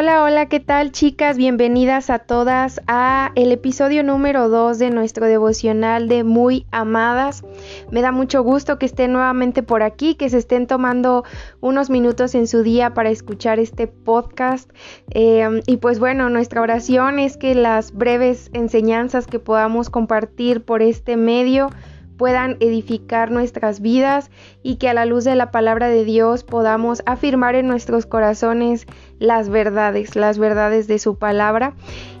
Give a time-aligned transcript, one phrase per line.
[0.00, 1.36] Hola, hola, ¿qué tal chicas?
[1.36, 7.42] Bienvenidas a todas a el episodio número 2 de nuestro devocional de Muy Amadas.
[7.90, 11.24] Me da mucho gusto que estén nuevamente por aquí, que se estén tomando
[11.60, 14.70] unos minutos en su día para escuchar este podcast.
[15.10, 20.80] Eh, y pues bueno, nuestra oración es que las breves enseñanzas que podamos compartir por
[20.80, 21.70] este medio
[22.18, 24.30] puedan edificar nuestras vidas
[24.62, 28.86] y que a la luz de la palabra de Dios podamos afirmar en nuestros corazones
[29.18, 31.74] las verdades, las verdades de su palabra.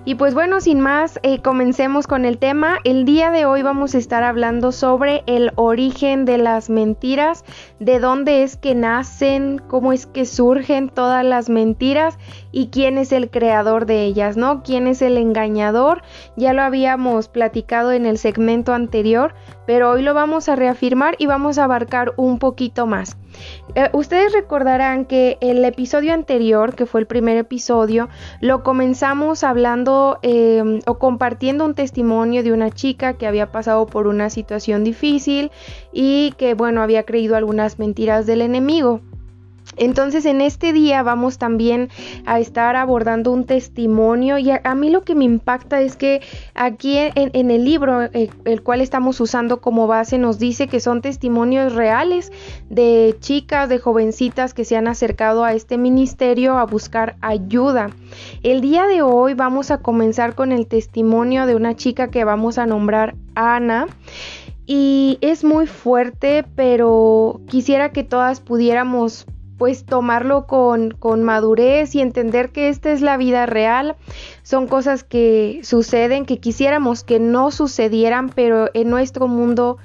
[0.04, 2.78] Y pues bueno, sin más, eh, comencemos con el tema.
[2.84, 7.44] El día de hoy vamos a estar hablando sobre el origen de las mentiras,
[7.78, 12.18] de dónde es que nacen, cómo es que surgen todas las mentiras
[12.52, 14.62] y quién es el creador de ellas, ¿no?
[14.62, 16.02] ¿Quién es el engañador?
[16.36, 19.34] Ya lo habíamos platicado en el segmento anterior,
[19.66, 23.18] pero hoy lo vamos a reafirmar y vamos a abarcar un poquito más.
[23.74, 28.08] Eh, ustedes recordarán que el episodio anterior, que fue el primer episodio,
[28.40, 34.06] lo comenzamos hablando em, o compartiendo un testimonio de una chica que había pasado por
[34.06, 35.50] una situación difícil
[35.92, 39.00] y que, bueno, había creído algunas mentiras del enemigo.
[39.76, 41.88] Entonces en este día vamos también
[42.26, 46.20] a estar abordando un testimonio y a, mí lo que me impacta es que
[46.54, 51.00] aquí en, el libro eh, el cual estamos usando como base nos dice que son
[51.00, 52.32] testimonios reales
[52.70, 57.90] de chicas, de jovencitas que se han acercado a este ministerio a buscar ayuda.
[58.42, 62.58] El día de hoy vamos a comenzar con el testimonio de una chica que vamos
[62.58, 63.86] a nombrar Ana
[64.66, 69.26] y es muy fuerte, pero quisiera que todas pudiéramos
[69.58, 73.96] pues tomarlo con, con, madurez y entender que esta es la vida real.
[74.42, 79.76] Son cosas que suceden, que quisiéramos que no sucedieran, pero en nuestro mundo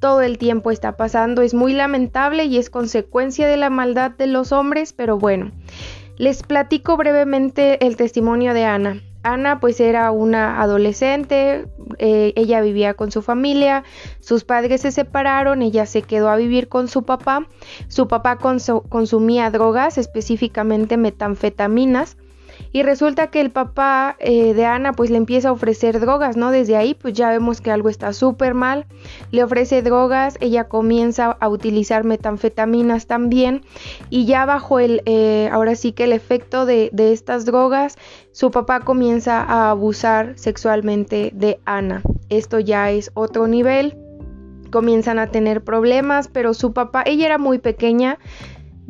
[0.00, 1.42] todo el tiempo está pasando.
[1.42, 5.52] Es muy lamentable y es consecuencia de la maldad de los hombres, pero bueno,
[6.18, 9.00] les platico brevemente el testimonio de Ana.
[9.22, 11.66] Ana pues era una adolescente,
[11.98, 13.84] eh, ella vivía con su familia,
[14.20, 17.46] sus padres se separaron, ella se quedó a vivir con su papá,
[17.88, 22.16] su papá consumía drogas, específicamente metanfetaminas,
[22.72, 26.50] y resulta que el papá eh, de Ana pues le empieza a ofrecer drogas, ¿no?
[26.50, 28.86] Desde ahí pues ya vemos que algo está súper mal,
[29.30, 33.62] le ofrece drogas, ella comienza a utilizar metanfetaminas también
[34.08, 37.96] y ya bajo el, eh, ahora sí que el efecto de, de estas drogas,
[38.32, 42.02] su papá comienza a abusar sexualmente de Ana.
[42.28, 43.96] Esto ya es otro nivel
[44.70, 48.18] comienzan a tener problemas, pero su papá, ella era muy pequeña,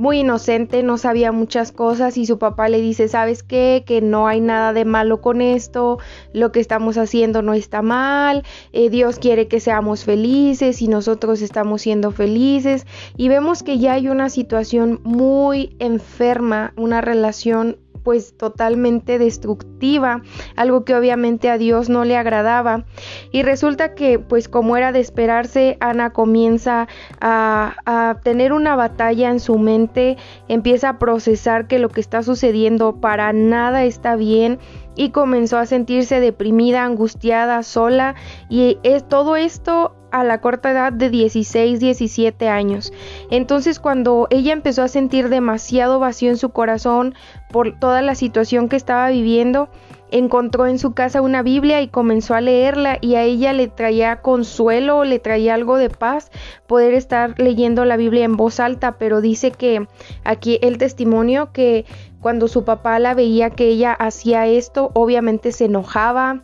[0.00, 3.84] muy inocente, no sabía muchas cosas y su papá le dice, ¿sabes qué?
[3.86, 5.98] Que no hay nada de malo con esto,
[6.32, 11.42] lo que estamos haciendo no está mal, eh, Dios quiere que seamos felices y nosotros
[11.42, 12.86] estamos siendo felices
[13.18, 20.22] y vemos que ya hay una situación muy enferma, una relación pues totalmente destructiva,
[20.56, 22.84] algo que obviamente a Dios no le agradaba.
[23.32, 26.88] Y resulta que pues como era de esperarse, Ana comienza
[27.20, 30.16] a, a tener una batalla en su mente,
[30.48, 34.58] empieza a procesar que lo que está sucediendo para nada está bien
[35.00, 38.16] y comenzó a sentirse deprimida, angustiada, sola
[38.50, 42.92] y es todo esto a la corta edad de 16, 17 años.
[43.30, 47.14] Entonces cuando ella empezó a sentir demasiado vacío en su corazón
[47.50, 49.70] por toda la situación que estaba viviendo,
[50.10, 54.20] encontró en su casa una Biblia y comenzó a leerla y a ella le traía
[54.20, 56.30] consuelo, le traía algo de paz
[56.66, 59.86] poder estar leyendo la Biblia en voz alta, pero dice que
[60.24, 61.86] aquí el testimonio que
[62.20, 66.42] cuando su papá la veía que ella hacía esto, obviamente se enojaba,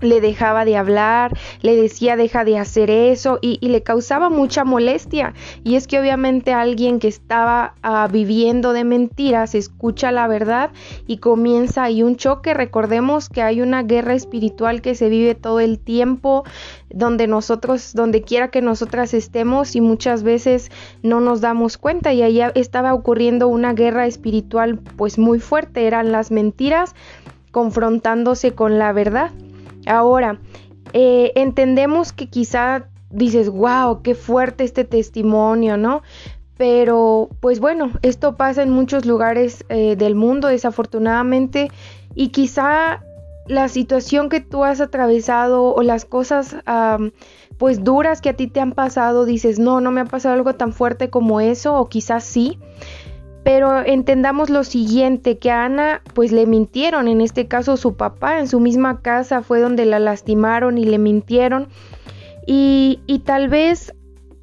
[0.00, 5.34] le dejaba de hablar, le decía deja de hacer eso y, le causaba mucha molestia.
[5.64, 10.70] Y es que obviamente alguien que estaba ah, viviendo de mentiras escucha la verdad
[11.06, 12.54] y comienza ahí un choque.
[12.54, 16.44] Recordemos que hay una guerra espiritual que se vive todo el tiempo
[16.90, 20.70] donde nosotros, donde quiera que nosotras estemos y muchas veces
[21.02, 26.12] no nos damos cuenta y allá estaba ocurriendo una guerra espiritual pues muy fuerte, eran
[26.12, 26.94] las mentiras
[27.50, 29.30] confrontándose con la verdad.
[29.86, 30.40] Ahora,
[30.92, 36.02] eh, entendemos que quizá dices, wow, qué fuerte este testimonio, ¿no?
[36.56, 41.70] Pero pues bueno, esto pasa en muchos lugares eh, del mundo desafortunadamente
[42.14, 43.02] y quizá
[43.46, 46.56] la situación que tú has atravesado o las cosas
[47.58, 50.54] pues duras que a ti te han pasado, dices, no, no me ha pasado algo
[50.54, 52.58] tan fuerte como eso o quizás sí,
[53.46, 58.40] pero entendamos lo siguiente, que a Ana pues le mintieron, en este caso su papá,
[58.40, 61.68] en su misma casa fue donde la lastimaron y le mintieron.
[62.44, 63.94] Y, y tal vez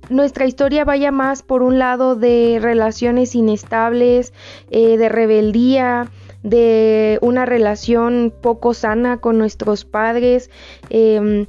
[0.10, 4.32] nuestra historia vaya más por un lado de relaciones inestables,
[4.72, 6.10] eh, de rebeldía,
[6.42, 10.50] de una relación poco sana con nuestros padres.
[10.90, 11.46] Em,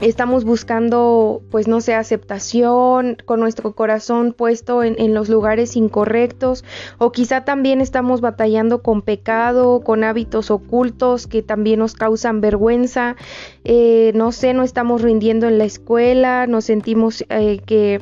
[0.00, 6.64] estamos buscando, pues no sé, aceptación con nuestro corazón puesto en, los lugares incorrectos
[6.98, 13.16] o quizá también estamos batallando con pecado, con hábitos ocultos que también nos causan vergüenza,
[13.64, 18.00] eh, no sé, no estamos rindiendo en la escuela, nos sentimos eh, que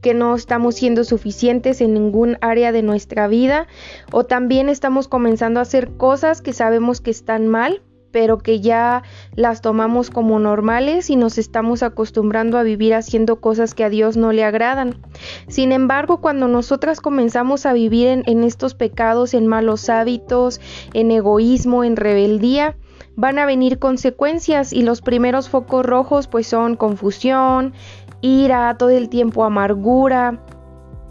[0.00, 3.66] que no estamos siendo suficientes en ningún área de nuestra vida
[4.12, 9.02] o también estamos comenzando a hacer cosas que sabemos que están mal pero que ya
[9.34, 14.16] las tomamos como normales y nos estamos acostumbrando a vivir haciendo cosas que a Dios
[14.16, 15.00] no le agradan.
[15.48, 20.60] Sin embargo, cuando nosotras comenzamos a vivir en, en estos pecados, en malos hábitos,
[20.94, 22.76] en egoísmo, en rebeldía,
[23.16, 27.74] van a venir consecuencias y los primeros focos rojos pues son confusión,
[28.20, 30.44] ira, todo el tiempo amargura,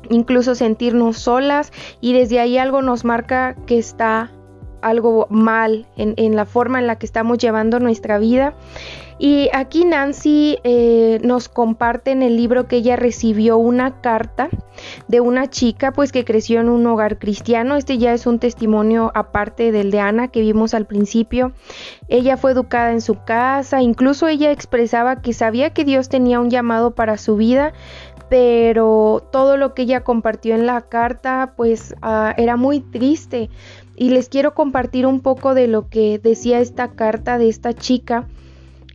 [0.09, 1.71] incluso sentirnos solas
[2.01, 4.31] y desde ahí algo nos marca que está
[4.87, 8.53] algo mal en, la forma en la que estamos llevando nuestra vida.
[9.19, 14.49] Y aquí Nancy eh, nos comparte en el libro que ella recibió una carta
[15.07, 17.77] de una chica pues que creció en un hogar cristiano.
[17.77, 21.53] Este ya es un testimonio aparte del de Ana que vimos al principio.
[22.09, 26.51] Ella fue educada en su casa, incluso ella expresaba que sabía que Dios tenía un
[26.51, 27.73] llamado para su vida,
[28.29, 33.49] pero todo lo que ella compartió en la carta pues ah, era muy triste
[33.97, 38.27] y les quiero compartir un poco de lo que decía esta carta de esta chica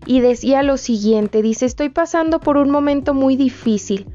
[0.06, 4.06] y decía lo siguiente, dice, estoy pasando por un momento muy difícil.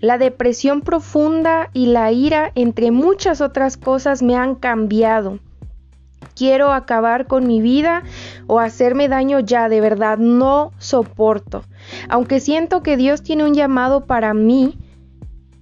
[0.00, 5.38] La depresión profunda y la ira, entre muchas otras cosas, me han cambiado.
[6.34, 8.02] Quiero acabar con mi vida
[8.48, 11.62] o hacerme daño ya, de verdad, no soporto.
[12.08, 14.76] Aunque siento que Dios tiene un llamado para mí,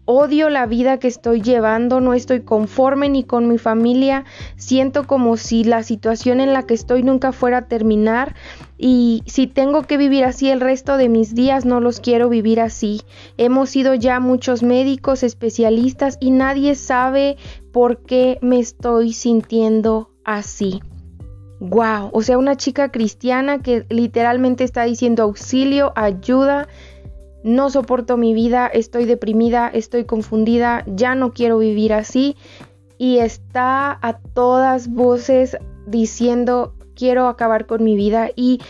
[0.04, 4.24] odio la vida que estoy llevando, no estoy conforme ni con mi familia,
[4.56, 8.34] siento como si la situación en la que estoy nunca fuera a terminar
[8.76, 12.60] y si tengo que vivir así el resto de mis días no los quiero vivir
[12.60, 13.02] así.
[13.36, 17.36] Hemos sido ya muchos médicos, especialistas y nadie sabe
[17.72, 20.80] por qué me estoy sintiendo así.
[21.60, 26.68] Wow, o sea, una chica cristiana que literalmente está diciendo auxilio, ayuda,
[27.42, 32.36] no soporto mi vida, estoy deprimida, estoy confundida, ya no quiero vivir así.
[32.98, 35.56] Y está a todas voces
[35.86, 38.60] diciendo quiero acabar con mi vida y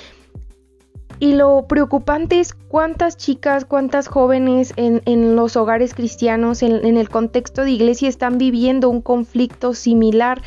[1.22, 7.10] y lo preocupante es cuántas chicas, cuántas jóvenes en, los hogares cristianos, en, en, el
[7.10, 10.40] contexto de iglesia, están viviendo un conflicto similar,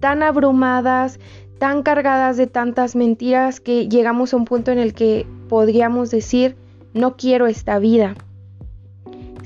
[0.00, 1.20] tan abrumadas,
[1.58, 6.56] tan cargadas de tantas mentiras que llegamos a un punto en el que podríamos decir,
[6.96, 8.14] no quiero esta vida.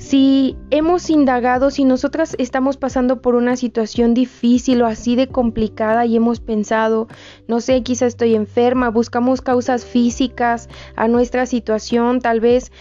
[0.00, 6.06] Si hemos indagado, si nosotras estamos pasando por una situación difícil o así de complicada
[6.06, 7.06] y hemos pensado,
[7.48, 12.72] no sé, quizá estoy enferma, buscamos causas físicas a nuestra situación, tal vez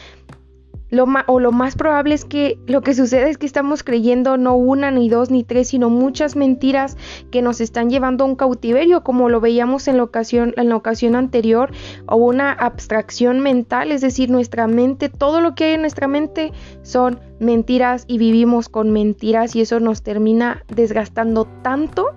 [0.90, 4.56] lo o lo más probable es que lo que sucede es que estamos creyendo no
[4.56, 6.98] una, ni dos, ni tres, sino muchas mentiras
[7.32, 10.76] que nos están llevando a un cautiverio, como lo veíamos en la ocasión, en la
[10.76, 11.72] ocasión anterior,
[12.08, 16.52] o una abstracción mental, es decir, nuestra mente, todo lo que hay en nuestra mente
[16.82, 22.08] son mentiras y vivimos con mentiras y eso nos termina desgastando tanto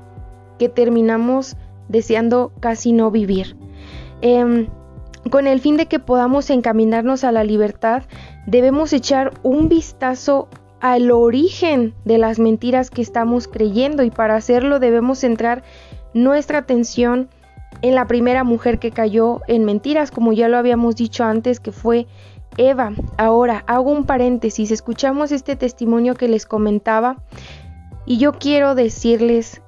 [0.58, 1.56] que terminamos
[1.88, 3.56] deseando casi no vivir.
[4.20, 4.68] Em,
[5.30, 8.02] con el fin de que podamos encaminarnos a la libertad,
[8.46, 10.48] debemos echar un vistazo
[10.80, 15.62] al origen de las mentiras que estamos creyendo y para hacerlo debemos centrar
[16.12, 17.28] nuestra atención
[17.82, 21.72] en la primera mujer que cayó en mentiras, como ya lo habíamos dicho antes, que
[21.72, 22.06] fue
[22.56, 22.92] Eva.
[23.16, 27.16] Ahora, hago un paréntesis, escuchamos este testimonio que les comentaba
[28.04, 29.62] y yo quiero decirles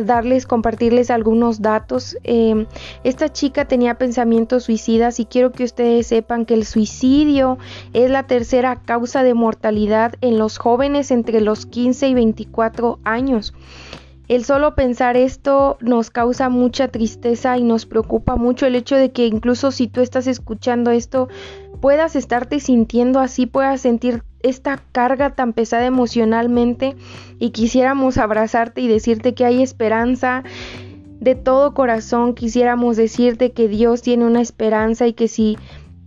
[0.00, 2.16] darles, compartirles algunos datos.
[2.24, 2.66] Em,
[3.04, 7.58] esta chica tenía pensamientos suicidas y quiero que ustedes sepan que el suicidio
[7.92, 13.54] es la tercera causa de mortalidad en los jóvenes entre los 15 y 24 años.
[14.26, 19.12] El solo pensar esto nos causa mucha tristeza y nos preocupa mucho el hecho de
[19.12, 21.28] que incluso si tú estás escuchando esto
[21.84, 26.96] puedas estarte sintiendo así, puedas sentir esta carga tan pesada emocionalmente
[27.38, 30.44] y quisiéramos abrazarte y decirte que hay esperanza.
[31.20, 35.58] De todo corazón quisiéramos decirte que Dios tiene una esperanza y que si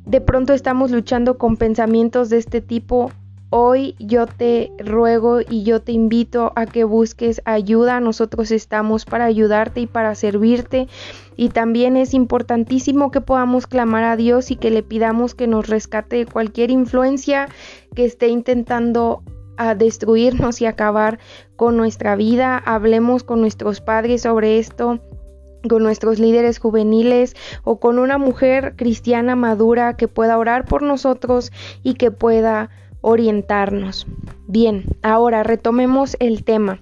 [0.07, 3.12] de pronto estamos luchando con pensamientos de este tipo,
[3.50, 8.01] Hoy yo te ruego y yo te invito a que busques ayuda.
[8.01, 10.89] Nosotros estamos para ayudarte y para servirte.
[11.38, 15.68] Y también es importantísimo que podamos clamar a Dios y que le pidamos que nos
[15.68, 17.48] rescate de cualquier influencia
[17.96, 19.24] que esté intentando
[19.56, 21.18] a destruirnos y acabar
[21.56, 22.58] con nuestra vida.
[22.58, 25.00] Hablemos con nuestros padres sobre esto
[25.68, 31.51] con nuestros líderes juveniles o con una mujer cristiana madura que pueda orar por nosotros
[31.84, 32.70] y que pueda
[33.08, 34.06] orientarnos.
[34.48, 36.80] Bien, ahora retomemos el tema.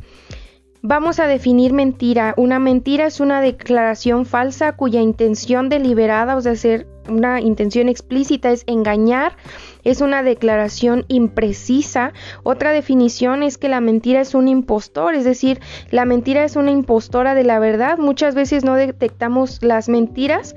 [0.82, 2.34] Vamos a definir mentira.
[2.38, 8.52] Una mentira es una declaración falsa cuya intención deliberada, o sea, ser una intención explícita
[8.52, 9.38] es engañar,
[9.84, 12.14] es una declaración imprecisa.
[12.44, 15.60] Otra definición es que la mentira es un impostor, es decir,
[15.92, 17.98] la mentira es una impostora de la verdad.
[18.00, 20.56] Muchas veces no detectamos las mentiras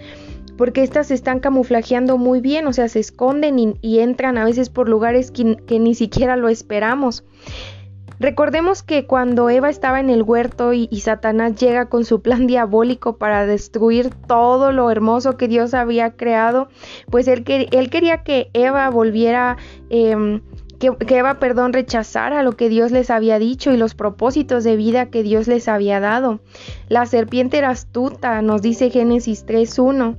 [0.59, 4.69] porque éstas se están camuflajeando muy bien, o sea, se esconden y, entran a veces
[4.69, 7.25] por lugares que ni siquiera lo esperamos.
[8.21, 13.17] Recordemos que cuando Eva estaba en el huerto y, Satanás llega con su plan diabólico
[13.17, 16.69] para destruir todo lo hermoso que Dios había creado,
[17.11, 19.57] pues él, él quería que Eva volviera...
[19.91, 20.43] Em,
[20.79, 25.07] que, Eva, perdón, rechazara lo que Dios les había dicho y los propósitos de vida
[25.07, 26.41] que Dios les había dado.
[26.89, 30.17] La serpiente era astuta, nos dice Génesis 3.1.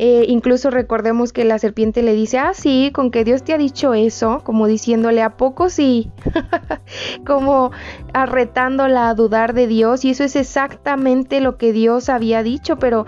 [0.00, 3.58] Eh, incluso recordemos que la serpiente le dice, ah, sí, con que Dios te ha
[3.58, 6.12] dicho eso, como diciéndole, ¿a poco sí?
[7.26, 7.72] como
[8.12, 10.04] arretándola a dudar de Dios.
[10.04, 13.06] Y eso es exactamente lo que Dios había dicho, pero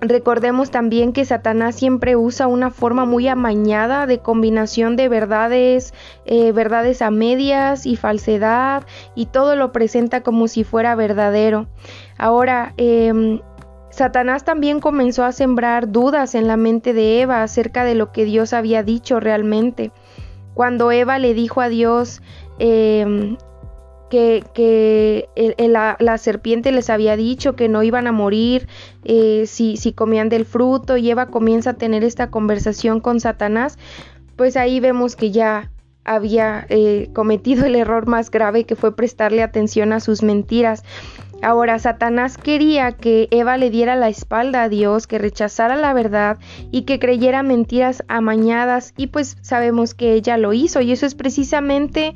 [0.00, 5.92] Recordemos también que Satanás siempre usa una forma muy amañada de combinación de verdades,
[6.24, 8.84] eh, verdades a medias y falsedad,
[9.16, 11.66] y todo lo presenta como si fuera verdadero.
[12.16, 13.40] Ahora, eh,
[13.90, 18.24] Satanás también comenzó a sembrar dudas en la mente de Eva acerca de lo que
[18.24, 19.90] Dios había dicho realmente.
[20.54, 22.22] Cuando Eva le dijo a Dios
[22.60, 23.36] em,
[24.08, 28.68] que, la, serpiente les había dicho que no iban a morir
[29.04, 33.78] eh, si, si comían del fruto y Eva comienza a tener esta conversación con Satanás,
[34.36, 35.70] pues ahí vemos que ya
[36.08, 40.82] había eh, cometido el error más grave que fue prestarle atención a sus mentiras.
[41.40, 46.38] Ahora, Satanás quería que Eva le diera la espalda a Dios, que rechazara la verdad
[46.72, 51.14] y que creyera mentiras amañadas y pues sabemos que ella lo hizo y eso es
[51.14, 52.14] precisamente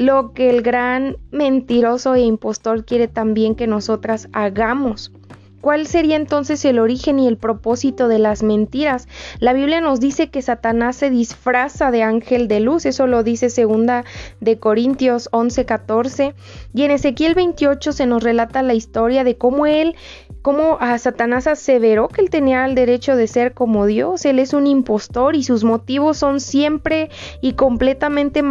[0.00, 5.12] lo que el gran mentiroso e impostor quiere también que nosotras hagamos.
[5.60, 9.08] ¿Cuál sería entonces el origen y el propósito de las mentiras?
[9.38, 13.50] La Biblia nos dice que Satanás se disfraza de ángel de luz, eso lo dice
[13.50, 14.04] segunda
[14.40, 16.34] de Corintios 11:14,
[16.74, 19.96] y en Ezequiel 28 se nos relata la historia de cómo él
[20.42, 24.54] cómo a Satanás aseveró que él tenía el derecho de ser como Dios, él es
[24.54, 28.42] un impostor y sus motivos son siempre y completamente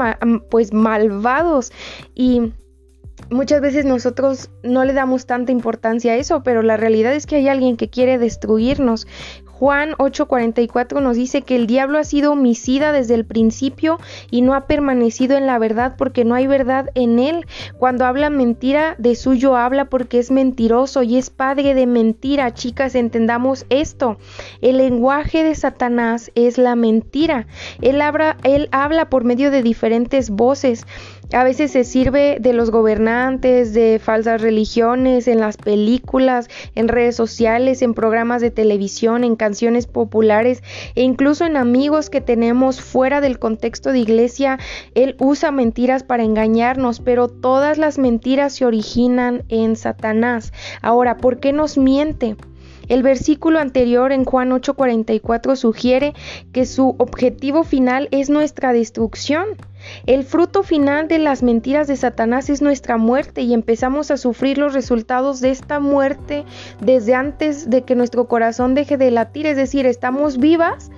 [0.49, 1.71] pues malvados.
[2.13, 2.53] Y
[3.29, 7.37] muchas veces nosotros no le damos tanta importancia a eso, pero la realidad es que
[7.37, 9.07] hay alguien que quiere destruirnos.
[9.59, 13.99] Juan 8:44 nos dice que el diablo ha sido homicida desde el principio
[14.31, 17.45] y no ha permanecido en la verdad porque no hay verdad en él.
[17.77, 22.53] Cuando habla mentira, de suyo habla porque es mentiroso y es padre de mentira.
[22.53, 24.17] Chicas, entendamos esto.
[24.61, 27.45] El lenguaje de Satanás es la mentira.
[27.81, 30.85] Él habla, él habla por medio de diferentes voces.
[31.31, 37.15] A veces se sirve de los gobernantes, de falsas religiones, en las películas, en redes
[37.15, 40.61] sociales, en programas de televisión, en canciones populares
[40.93, 44.59] e incluso en amigos que tenemos fuera del contexto de iglesia.
[44.93, 50.53] Él usa mentiras para engañarnos, pero todas las mentiras se originan en Satanás.
[50.83, 52.35] Ahora, ¿por qué nos miente?
[52.89, 56.13] El versículo anterior en Juan 8:44 sugiere
[56.53, 59.45] que su objetivo final es nuestra destrucción.
[60.05, 64.57] El fruto final de las mentiras de Satanás es nuestra muerte y empezamos a sufrir
[64.57, 66.45] los resultados de esta muerte
[66.81, 70.91] desde antes de que nuestro corazón deje de latir, es decir, estamos vivas,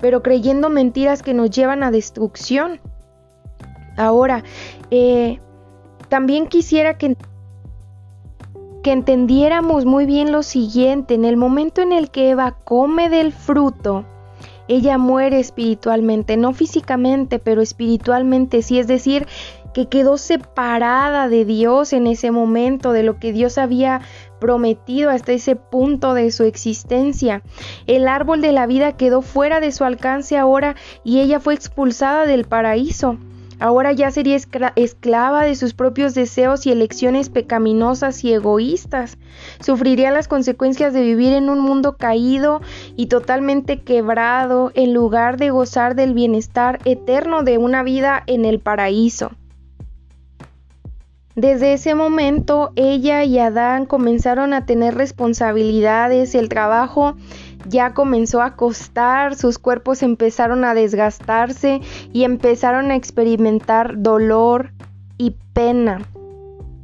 [0.00, 2.80] pero creyendo mentiras que nos llevan a destrucción.
[3.96, 4.44] Ahora,
[4.90, 5.40] eh,
[6.08, 7.16] también quisiera que
[8.82, 13.32] que entendiéramos muy bien lo siguiente, en el momento en el que Eva come del
[13.32, 14.06] fruto,
[14.70, 19.26] ella muere espiritualmente, no físicamente, pero espiritualmente, sí, es decir,
[19.74, 24.00] que quedó separada de Dios en ese momento, de lo que Dios había
[24.40, 27.42] prometido hasta ese punto de su existencia.
[27.88, 32.24] El árbol de la vida quedó fuera de su alcance ahora y ella fue expulsada
[32.24, 33.18] del paraíso.
[33.60, 39.18] Ahora ya sería esclava de sus propios deseos y elecciones pecaminosas y egoístas.
[39.60, 42.62] Sufriría las consecuencias de vivir en un mundo caído
[42.96, 48.60] y totalmente quebrado en lugar de gozar del bienestar eterno de una vida en el
[48.60, 49.32] paraíso.
[51.36, 57.14] Desde ese momento ella y Adán comenzaron a tener responsabilidades, el trabajo
[57.68, 61.80] ya comenzó a costar, sus cuerpos empezaron a desgastarse
[62.12, 64.72] y empezaron a experimentar dolor
[65.18, 66.00] y pena.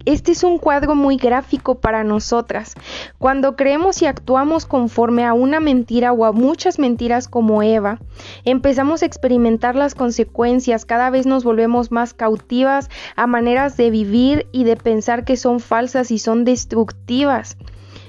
[0.07, 2.75] Este es un cuadro muy gráfico para nosotras.
[3.19, 7.99] Cuando creemos y actuamos conforme a una mentira o a muchas mentiras como Eva,
[8.45, 14.47] empezamos a experimentar las consecuencias, cada vez nos volvemos más cautivas a maneras de vivir
[14.53, 17.57] y de pensar que son falsas y son destructivas.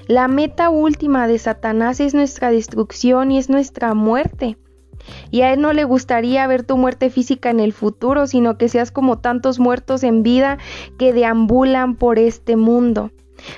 [0.08, 4.56] La meta última de Satanás es nuestra destrucción y es nuestra muerte.
[5.30, 8.70] Y a él no le gustaría ver tu muerte física en el futuro, sino que
[8.70, 10.56] seas como tantos muertos en vida
[10.98, 13.10] que deambulan por este mundo.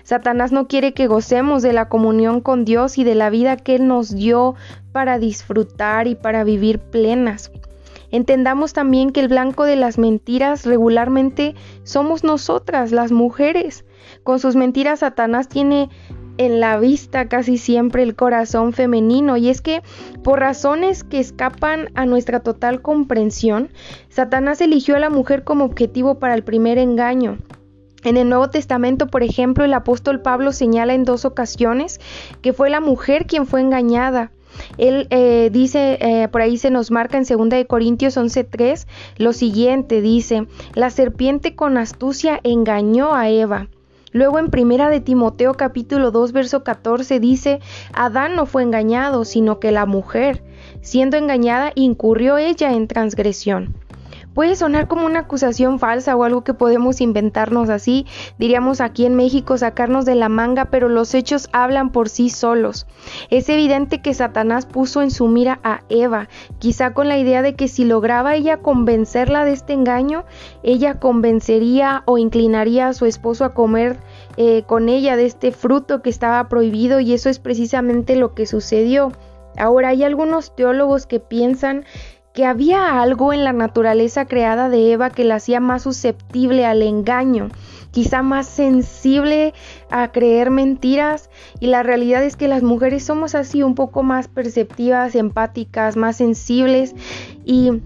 [0.03, 3.77] Satanás no quiere que gocemos de la comunión con Dios y de la vida que
[3.77, 4.57] Él nos dio
[4.91, 7.53] para disfrutar y para vivir plenas.
[8.11, 11.55] Entendamos también que el blanco de las mentiras regularmente
[11.85, 13.85] somos nosotras, las mujeres.
[14.25, 15.89] Con sus mentiras Satanás tiene
[16.41, 19.83] en la vista casi siempre el corazón femenino y es que
[20.25, 23.69] por razones que escapan a nuestra total comprensión,
[24.09, 27.37] Satanás eligió a la mujer como objetivo para el primer engaño.
[28.05, 32.01] En el Nuevo Testamento, por ejemplo, el apóstol Pablo señala en dos ocasiones
[32.41, 34.33] que fue la mujer quien fue engañada.
[34.79, 38.87] Él eh, dice, eh, por ahí se nos marca en 2 Corintios 11:3,
[39.19, 43.69] lo siguiente, dice, la serpiente con astucia engañó a Eva.
[44.13, 47.61] Luego en primera de Timoteo capítulo 2 verso 14 dice,
[47.93, 50.43] Adán no fue engañado, sino que la mujer,
[50.81, 53.75] siendo engañada, incurrió ella en transgresión.
[54.35, 58.07] Puede sonar como una acusación falsa o algo que podemos inventarnos así,
[58.39, 62.87] diríamos aquí en México sacarnos de la manga, pero los hechos hablan por sí solos.
[63.31, 66.29] Es evidente que Satanás puso en su mira a Eva,
[66.61, 70.25] quizá con la idea de que si lograba ella convencerla de este engaño,
[70.63, 73.99] ella convencería o inclinaría a su esposo a comer
[74.37, 78.47] eh, con ella de este fruto que estaba prohibido y eso es precisamente lo que
[78.47, 79.11] sucedió.
[79.59, 81.85] Ahora hay algunos teólogos que piensan
[82.33, 86.83] que había algo en la naturaleza creada de Eva que la hacía más susceptible al
[86.83, 87.49] engaño,
[87.91, 89.53] quizá más sensible
[89.91, 94.29] a creer mentiras y la realidad es que las mujeres somos así un poco más
[94.29, 96.95] perceptivas, empáticas, más sensibles
[97.45, 97.81] y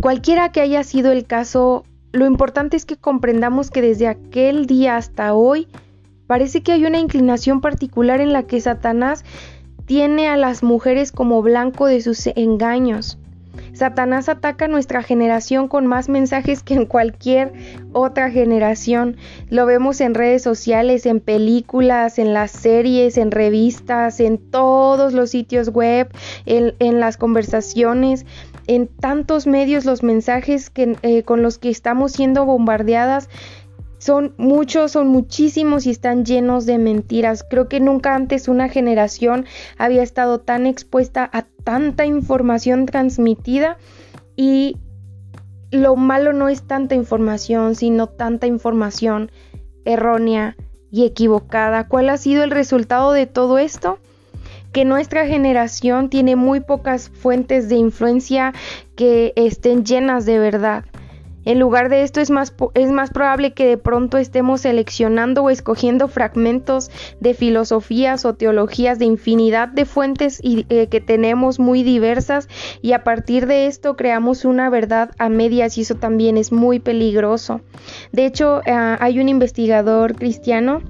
[0.00, 4.96] cualquiera que haya sido el caso, lo importante es que comprendamos que desde aquel día
[4.96, 5.66] hasta hoy
[6.28, 9.24] parece que hay una inclinación particular en la que Satanás
[9.84, 13.18] tiene a las mujeres como blanco de sus engaños.
[13.72, 17.52] Satanás ataca a nuestra generación con más mensajes que en cualquier
[17.92, 19.16] otra generación.
[19.50, 25.30] Lo vemos en redes sociales, en películas, en las series, en revistas, en todos los
[25.30, 26.08] sitios web,
[26.46, 28.24] en, las conversaciones
[28.66, 33.28] en tantos medios los mensajes eh, con los que estamos siendo bombardeadas
[34.04, 37.42] son muchos, son muchísimos y están llenos de mentiras.
[37.48, 39.46] Creo que nunca antes una generación
[39.78, 43.78] había estado tan expuesta a tanta información transmitida
[44.36, 44.76] y
[45.70, 49.32] lo malo no es tanta información, sino tanta información
[49.86, 50.54] errónea
[50.90, 51.88] y equivocada.
[51.88, 54.00] ¿Cuál ha sido el resultado de todo esto?
[54.74, 58.52] Que nuestra generación tiene muy pocas fuentes de influencia
[58.96, 60.84] que estén llenas de verdad.
[61.44, 65.50] En lugar de esto es más, es más probable que de pronto estemos seleccionando o
[65.50, 71.82] escogiendo fragmentos de filosofías o teologías de infinidad de fuentes y, eh, que tenemos muy
[71.82, 72.48] diversas
[72.82, 76.80] y a partir de esto creamos una verdad a medias y eso también es muy
[76.80, 77.60] peligroso.
[78.12, 80.82] De hecho, ah, hay un investigador cristiano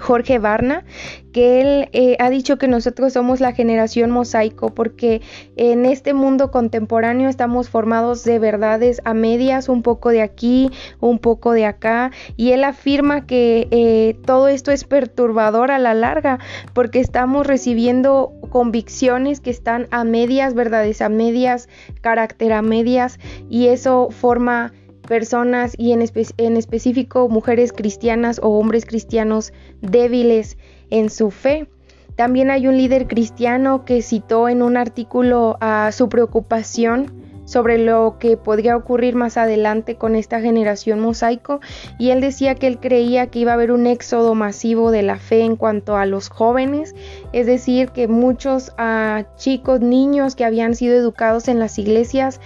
[0.00, 0.84] Jorge Barna,
[1.32, 5.20] que él eh, ha dicho que nosotros somos la generación mosaico porque
[5.56, 10.70] en este mundo contemporáneo estamos formados de verdades a medias, un poco de aquí,
[11.00, 15.94] un poco de acá, y él afirma que eh, todo esto es perturbador a la
[15.94, 16.38] larga
[16.72, 21.68] porque estamos recibiendo convicciones que están a medias, verdades a medias,
[22.00, 23.18] carácter a medias,
[23.50, 24.72] y eso forma
[25.06, 26.04] personas y en,
[26.38, 30.56] en, específico mujeres cristianas o hombres cristianos débiles
[30.90, 31.68] en su fe.
[32.16, 38.16] También hay un líder cristiano que citó en un artículo a su preocupación sobre lo
[38.18, 41.60] que podría ocurrir más adelante con esta generación mosaico
[41.98, 45.18] y él decía que él creía que iba a haber un éxodo masivo de la
[45.18, 46.94] fe en cuanto a los jóvenes,
[47.32, 52.40] es decir, que muchos ah, chicos, niños que habían sido educados en las iglesias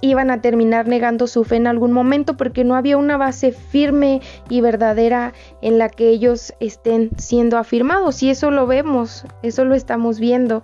[0.00, 4.20] iban a terminar negando su fe en algún momento porque no había una base firme
[4.48, 5.32] y verdadera
[5.62, 10.62] en la que ellos estén siendo afirmados y eso lo vemos, eso lo estamos viendo.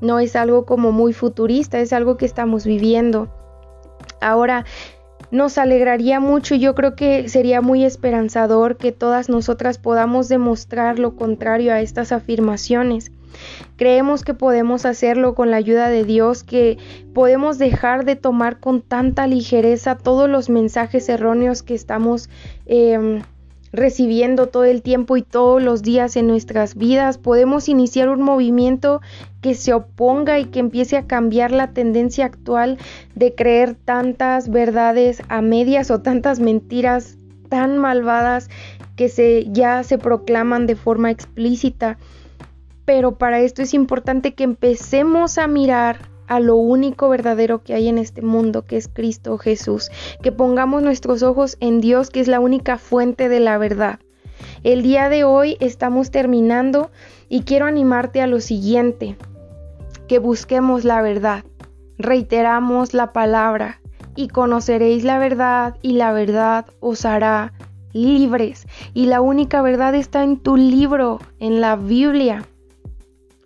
[0.00, 3.28] No es algo como muy futurista, es algo que estamos viviendo.
[4.20, 4.64] Ahora,
[5.30, 10.98] nos alegraría mucho y yo creo que sería muy esperanzador que todas nosotras podamos demostrar
[10.98, 13.12] lo contrario a estas afirmaciones.
[13.76, 16.78] Creemos que podemos hacerlo con la ayuda de Dios, que
[17.14, 22.28] podemos dejar de tomar con tanta ligereza todos los mensajes erróneos que estamos
[22.66, 23.22] em,
[23.72, 27.18] recibiendo todo el tiempo y todos los días en nuestras vidas.
[27.18, 29.00] Podemos iniciar un movimiento
[29.40, 32.78] que se oponga y que empiece a cambiar la tendencia actual
[33.14, 37.16] de creer tantas verdades a medias o tantas mentiras
[37.48, 38.48] tan malvadas
[38.96, 41.98] que se ya se proclaman de forma explícita.
[42.92, 47.86] Pero para esto es importante que empecemos a mirar a lo único verdadero que hay
[47.86, 49.92] en este mundo, que es Cristo Jesús,
[50.24, 54.00] que pongamos nuestros ojos en Dios, que es la única fuente de la verdad.
[54.64, 56.90] El día de hoy estamos terminando
[57.28, 59.14] y quiero animarte a lo siguiente,
[60.08, 61.44] que busquemos la verdad.
[61.96, 63.80] Reiteramos la palabra
[64.16, 67.52] y conoceréis la verdad y la verdad os hará
[67.92, 68.66] libres.
[68.94, 72.48] Y la única verdad está en tu libro, en la Biblia.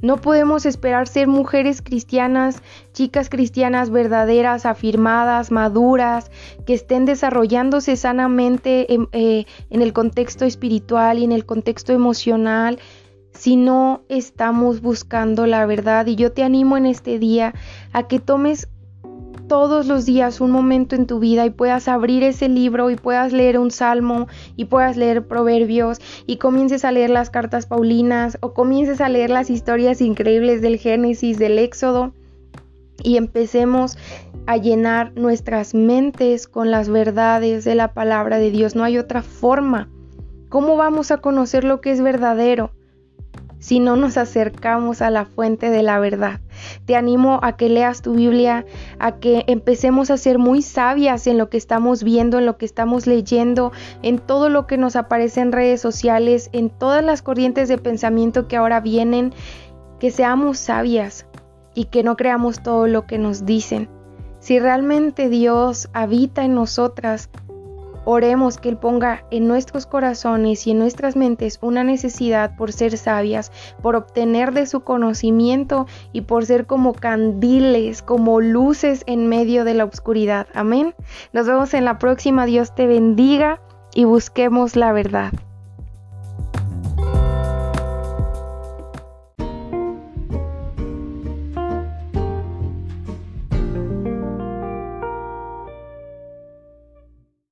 [0.05, 2.63] No podemos esperar ser mujeres cristianas,
[2.93, 6.31] chicas cristianas verdaderas, afirmadas, maduras,
[6.67, 12.79] que estén desarrollándose sanamente en, eh, en, el contexto espiritual y en el contexto emocional
[13.33, 16.05] si no estamos buscando la verdad.
[16.07, 17.55] Y yo te animo en este día
[17.95, 18.69] a que tomes
[19.55, 23.33] todos los días un momento en tu vida y puedas abrir ese libro y puedas
[23.33, 28.53] leer un salmo y puedas leer proverbios y comiences a leer las cartas paulinas o
[28.53, 32.13] comiences a leer las historias increíbles del Génesis, del Éxodo
[33.05, 33.97] y empecemos
[34.47, 38.75] a llenar nuestras mentes con las verdades de la palabra de Dios.
[38.75, 39.89] No hay otra forma.
[40.49, 42.73] ¿Cómo vamos a conocer lo que es verdadero?
[43.65, 46.41] Si no nos acercamos a la fuente de la verdad.
[46.85, 48.67] Te animo a que leas tu Biblia,
[48.99, 52.67] a que empecemos a ser muy sabias en lo que estamos viendo, en lo que
[52.67, 53.73] estamos leyendo,
[54.03, 58.49] en todo lo que nos aparece en redes sociales, en todas las corrientes de pensamiento
[58.49, 59.33] que ahora vienen,
[59.99, 61.25] que seamos sabias
[61.75, 63.89] y que no creamos todo lo que nos dicen.
[64.41, 67.31] Si realmente Dios habita en nosotras,
[68.05, 72.99] Oremos que Él ponga en nuestros corazones y en nuestras mentes una necesidad por ser
[72.99, 73.51] sabias,
[73.83, 79.75] por obtener de su conocimiento y por ser como candiles, como luces en medio de
[79.75, 80.47] la oscuridad.
[80.55, 80.95] Amén.
[81.33, 82.47] Nos vemos en la próxima.
[82.47, 83.61] Dios te bendiga
[83.95, 85.33] y busquemos la verdad.